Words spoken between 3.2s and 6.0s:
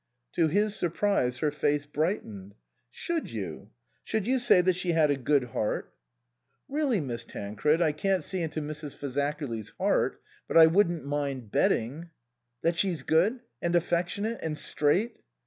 you? Should you say that she had a good heart?"